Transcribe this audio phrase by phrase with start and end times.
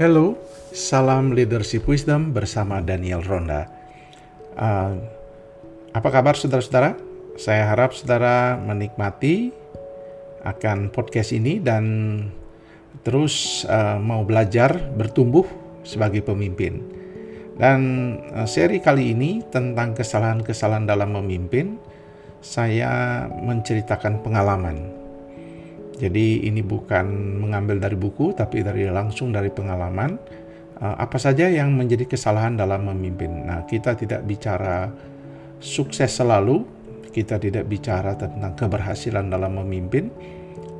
[0.00, 0.32] Hello,
[0.72, 3.68] salam leadership wisdom bersama Daniel Ronda.
[4.56, 4.96] Uh,
[5.92, 6.96] apa kabar saudara-saudara?
[7.36, 9.52] Saya harap saudara menikmati
[10.40, 11.84] akan podcast ini dan
[13.04, 15.44] terus uh, mau belajar bertumbuh
[15.84, 16.80] sebagai pemimpin.
[17.60, 17.80] Dan
[18.32, 21.76] uh, seri kali ini tentang kesalahan-kesalahan dalam memimpin,
[22.40, 24.99] saya menceritakan pengalaman
[26.00, 27.04] jadi ini bukan
[27.44, 30.16] mengambil dari buku tapi dari langsung dari pengalaman
[30.80, 33.44] uh, apa saja yang menjadi kesalahan dalam memimpin.
[33.44, 34.88] Nah, kita tidak bicara
[35.60, 36.64] sukses selalu,
[37.12, 40.08] kita tidak bicara tentang keberhasilan dalam memimpin,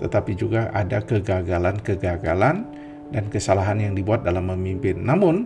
[0.01, 2.65] tetapi juga ada kegagalan-kegagalan
[3.13, 5.05] dan kesalahan yang dibuat dalam memimpin.
[5.05, 5.45] Namun,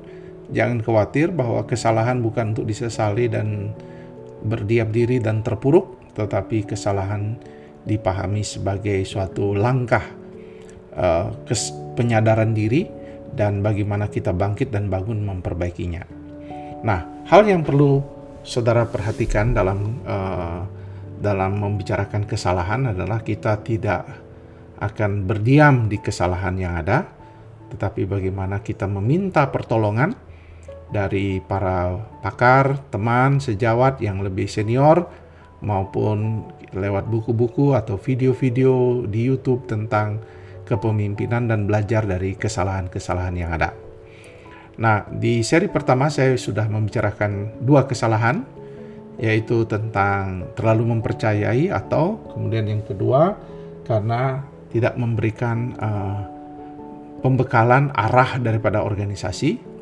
[0.55, 3.75] jangan khawatir bahwa kesalahan bukan untuk disesali dan
[4.47, 7.35] berdiam diri dan terpuruk, tetapi kesalahan
[7.85, 10.03] dipahami sebagai suatu langkah
[10.97, 11.31] uh,
[11.95, 12.89] penyadaran diri
[13.35, 16.03] dan bagaimana kita bangkit dan bangun memperbaikinya.
[16.85, 18.01] Nah, hal yang perlu
[18.45, 20.63] saudara perhatikan dalam uh,
[21.19, 24.05] dalam membicarakan kesalahan adalah kita tidak
[24.77, 27.09] akan berdiam di kesalahan yang ada,
[27.73, 30.13] tetapi bagaimana kita meminta pertolongan
[30.93, 35.09] dari para pakar, teman, sejawat yang lebih senior
[35.65, 36.45] maupun
[36.77, 40.21] lewat buku-buku atau video-video di YouTube tentang
[40.69, 43.73] kepemimpinan dan belajar dari kesalahan-kesalahan yang ada.
[44.75, 48.43] Nah, di seri pertama saya sudah membicarakan dua kesalahan,
[49.23, 53.39] yaitu tentang terlalu mempercayai atau kemudian yang kedua
[53.87, 54.43] karena
[54.75, 56.27] tidak memberikan uh,
[57.23, 59.74] pembekalan arah daripada organisasi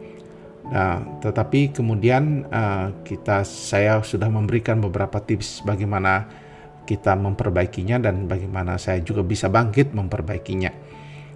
[0.63, 6.31] Nah, tetapi kemudian uh, kita saya sudah memberikan beberapa tips bagaimana
[6.87, 10.71] kita memperbaikinya dan bagaimana saya juga bisa bangkit memperbaikinya.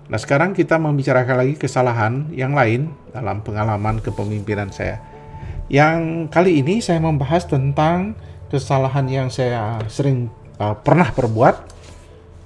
[0.06, 5.02] Nah, sekarang kita membicarakan lagi kesalahan yang lain dalam pengalaman kepemimpinan saya.
[5.66, 8.14] Yang kali ini saya membahas tentang
[8.46, 10.30] kesalahan yang saya sering
[10.62, 11.74] uh, pernah perbuat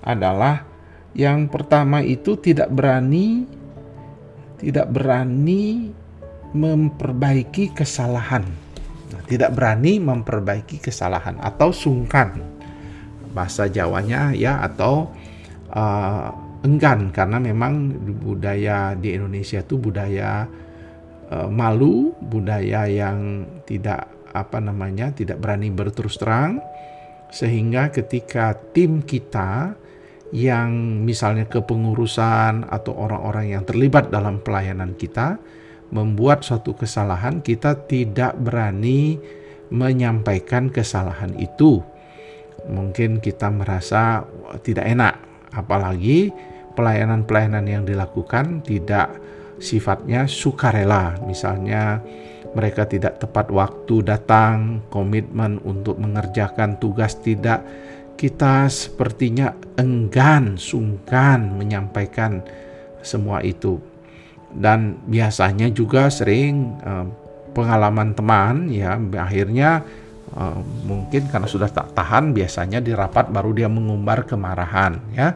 [0.00, 0.64] adalah
[1.12, 3.44] yang pertama itu tidak berani
[4.56, 5.92] tidak berani
[6.54, 8.42] memperbaiki kesalahan.
[9.10, 12.38] Nah, tidak berani memperbaiki kesalahan atau sungkan.
[13.30, 15.06] Bahasa Jawanya ya atau
[15.70, 16.34] uh,
[16.66, 20.50] enggan karena memang budaya di Indonesia itu budaya
[21.30, 26.58] uh, malu, budaya yang tidak apa namanya, tidak berani berterus terang
[27.30, 29.78] sehingga ketika tim kita
[30.34, 35.38] yang misalnya kepengurusan atau orang-orang yang terlibat dalam pelayanan kita
[35.90, 39.18] membuat suatu kesalahan, kita tidak berani
[39.70, 41.82] menyampaikan kesalahan itu.
[42.70, 44.26] Mungkin kita merasa
[44.62, 45.14] tidak enak,
[45.54, 46.30] apalagi
[46.78, 49.10] pelayanan-pelayanan yang dilakukan tidak
[49.58, 51.18] sifatnya sukarela.
[51.26, 51.98] Misalnya,
[52.54, 57.62] mereka tidak tepat waktu datang, komitmen untuk mengerjakan tugas tidak.
[58.14, 62.44] Kita sepertinya enggan, sungkan menyampaikan
[63.00, 63.89] semua itu
[64.54, 67.06] dan biasanya juga sering uh,
[67.54, 69.82] pengalaman teman ya akhirnya
[70.34, 75.34] uh, mungkin karena sudah tak tahan biasanya di rapat baru dia mengumbar kemarahan ya.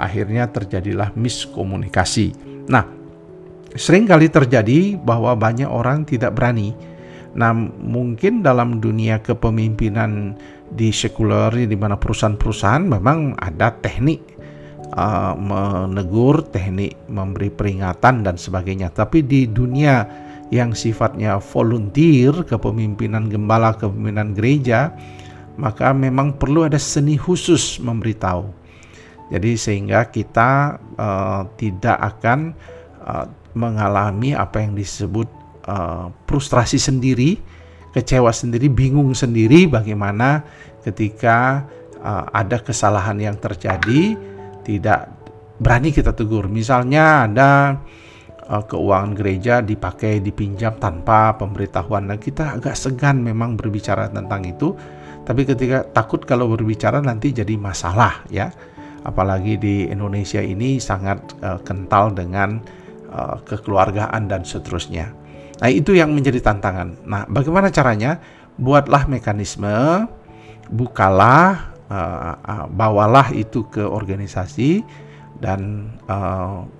[0.00, 2.34] Akhirnya terjadilah miskomunikasi.
[2.66, 2.82] Nah
[3.78, 6.74] sering kali terjadi bahwa banyak orang tidak berani.
[7.38, 10.34] Nah mungkin dalam dunia kepemimpinan
[10.72, 14.31] di sekuler di mana perusahaan-perusahaan memang ada teknik
[14.92, 18.92] uh, menegur, teknik memberi peringatan dan sebagainya.
[18.92, 20.04] Tapi di dunia
[20.52, 24.92] yang sifatnya volunteer, kepemimpinan gembala, kepemimpinan gereja,
[25.56, 28.52] maka memang perlu ada seni khusus memberitahu.
[29.32, 32.52] Jadi sehingga kita uh, tidak akan
[33.00, 33.24] uh,
[33.56, 35.28] mengalami apa yang disebut
[35.64, 37.40] uh, frustrasi sendiri,
[37.96, 40.44] kecewa sendiri, bingung sendiri bagaimana
[40.84, 41.64] ketika
[42.04, 44.31] uh, ada kesalahan yang terjadi
[44.62, 45.10] tidak
[45.62, 46.50] berani kita tegur.
[46.50, 47.78] Misalnya ada
[48.50, 52.10] uh, keuangan gereja dipakai dipinjam tanpa pemberitahuan.
[52.10, 54.74] Nah, kita agak segan memang berbicara tentang itu.
[55.22, 58.50] Tapi ketika takut kalau berbicara nanti jadi masalah ya.
[59.02, 62.62] Apalagi di Indonesia ini sangat uh, kental dengan
[63.10, 65.10] uh, kekeluargaan dan seterusnya.
[65.62, 67.06] Nah, itu yang menjadi tantangan.
[67.06, 68.18] Nah, bagaimana caranya?
[68.52, 70.06] Buatlah mekanisme,
[70.68, 74.84] bukalah uh, uh, bawalah itu ke organisasi
[75.42, 75.90] dan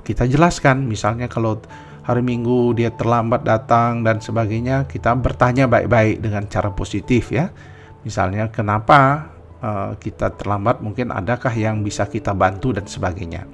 [0.07, 0.87] kita jelaskan.
[0.87, 1.59] Misalnya kalau
[2.07, 7.51] hari Minggu dia terlambat datang dan sebagainya kita bertanya baik-baik dengan cara positif ya.
[8.07, 9.35] Misalnya kenapa
[9.99, 10.79] kita terlambat?
[10.79, 13.51] Mungkin adakah yang bisa kita bantu dan sebagainya.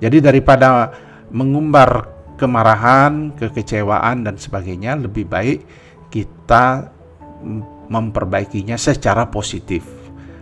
[0.00, 0.88] Jadi daripada
[1.28, 2.08] mengumbar
[2.40, 5.60] kemarahan, kekecewaan dan sebagainya lebih baik
[6.08, 6.88] kita
[7.92, 9.99] memperbaikinya secara positif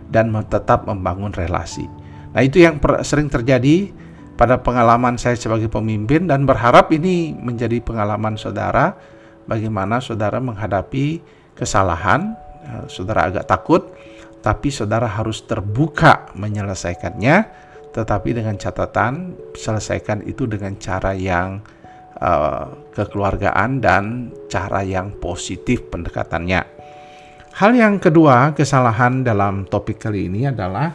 [0.09, 1.85] dan tetap membangun relasi.
[2.33, 3.89] Nah, itu yang sering terjadi
[4.37, 8.95] pada pengalaman saya sebagai pemimpin dan berharap ini menjadi pengalaman saudara
[9.49, 11.21] bagaimana saudara menghadapi
[11.57, 12.37] kesalahan.
[12.59, 13.95] Ya, saudara agak takut,
[14.43, 17.37] tapi saudara harus terbuka menyelesaikannya,
[17.95, 21.63] tetapi dengan catatan selesaikan itu dengan cara yang
[22.19, 26.78] uh, kekeluargaan dan cara yang positif pendekatannya.
[27.57, 30.93] Hal yang kedua, kesalahan dalam topik kali ini adalah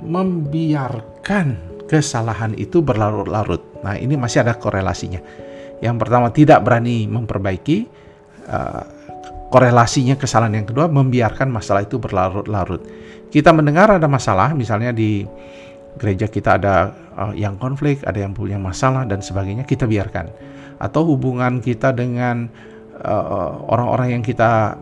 [0.00, 1.56] membiarkan
[1.88, 3.82] kesalahan itu berlarut-larut.
[3.82, 5.18] Nah, ini masih ada korelasinya.
[5.80, 7.78] Yang pertama, tidak berani memperbaiki.
[8.46, 8.84] Uh,
[9.50, 12.84] korelasinya kesalahan yang kedua, membiarkan masalah itu berlarut-larut.
[13.32, 15.26] Kita mendengar ada masalah, misalnya di
[15.98, 20.30] gereja kita ada uh, yang konflik, ada yang punya masalah dan sebagainya, kita biarkan.
[20.78, 22.46] Atau hubungan kita dengan
[23.66, 24.76] orang-orang uh, yang kita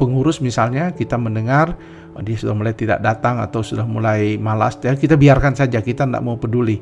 [0.00, 1.76] pengurus misalnya, kita mendengar
[2.16, 6.08] oh, dia sudah mulai tidak datang atau sudah mulai malas, ya kita biarkan saja, kita
[6.08, 6.80] tidak mau peduli.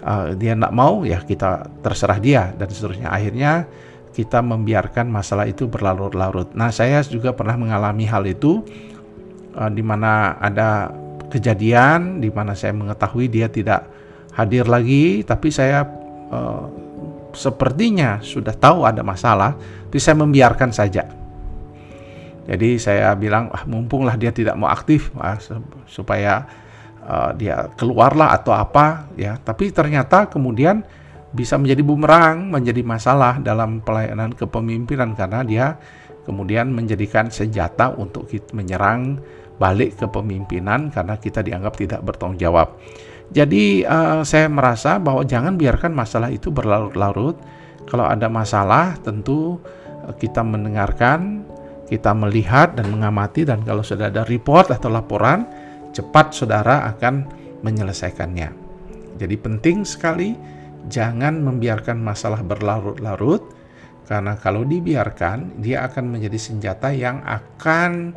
[0.00, 3.08] Uh, dia tidak mau, ya kita terserah dia dan seterusnya.
[3.12, 3.64] Akhirnya
[4.12, 6.52] kita membiarkan masalah itu berlarut-larut.
[6.56, 8.64] Nah, saya juga pernah mengalami hal itu
[9.56, 10.92] uh, di mana ada
[11.30, 13.86] kejadian di mana saya mengetahui dia tidak
[14.34, 15.84] hadir lagi, tapi saya
[16.32, 16.64] uh,
[17.36, 19.54] sepertinya sudah tahu ada masalah,
[19.86, 21.19] tapi saya membiarkan saja.
[22.50, 25.38] Jadi saya bilang, ah, mumpunglah dia tidak mau aktif, ah,
[25.86, 26.50] supaya
[27.06, 29.38] uh, dia keluarlah atau apa, ya.
[29.38, 30.82] Tapi ternyata kemudian
[31.30, 35.66] bisa menjadi bumerang, menjadi masalah dalam pelayanan kepemimpinan karena dia
[36.26, 39.22] kemudian menjadikan senjata untuk kita menyerang
[39.60, 42.80] balik ke pemimpinan karena kita dianggap tidak bertanggung jawab.
[43.30, 47.38] Jadi uh, saya merasa bahwa jangan biarkan masalah itu berlarut-larut.
[47.86, 49.62] Kalau ada masalah tentu
[50.02, 51.46] uh, kita mendengarkan,
[51.90, 55.42] kita melihat dan mengamati dan kalau sudah ada report atau laporan,
[55.90, 57.26] cepat saudara akan
[57.66, 58.54] menyelesaikannya.
[59.18, 60.38] Jadi penting sekali
[60.86, 63.42] jangan membiarkan masalah berlarut-larut
[64.06, 68.14] karena kalau dibiarkan dia akan menjadi senjata yang akan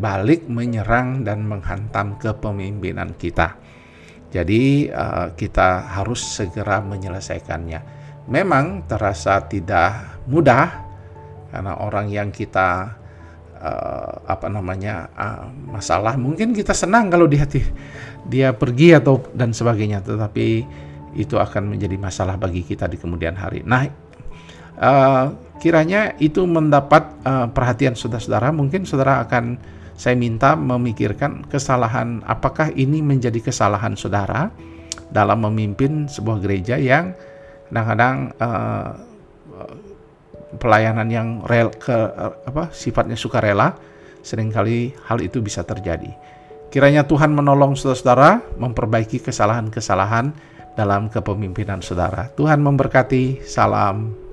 [0.00, 3.60] balik menyerang dan menghantam kepemimpinan kita.
[4.32, 8.00] Jadi uh, kita harus segera menyelesaikannya.
[8.32, 10.88] Memang terasa tidak mudah
[11.50, 13.00] karena orang yang kita
[13.60, 17.44] uh, apa namanya uh, masalah mungkin kita senang kalau dia
[18.26, 20.64] dia pergi atau dan sebagainya, tetapi
[21.16, 23.64] itu akan menjadi masalah bagi kita di kemudian hari.
[23.64, 23.88] Nah,
[24.78, 25.26] uh,
[25.58, 29.58] kiranya itu mendapat uh, perhatian saudara-saudara, mungkin saudara akan
[30.00, 34.48] saya minta memikirkan kesalahan apakah ini menjadi kesalahan saudara
[35.12, 37.12] dalam memimpin sebuah gereja yang
[37.68, 38.32] kadang-kadang
[40.58, 41.94] pelayanan yang rel ke
[42.46, 43.78] apa sifatnya sukarela
[44.24, 46.10] sering kali hal itu bisa terjadi.
[46.70, 50.30] Kiranya Tuhan menolong saudara-saudara memperbaiki kesalahan-kesalahan
[50.78, 52.30] dalam kepemimpinan saudara.
[52.38, 53.42] Tuhan memberkati.
[53.42, 54.29] Salam